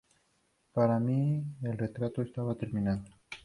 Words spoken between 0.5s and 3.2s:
Para mí, el retrato estaba terminado.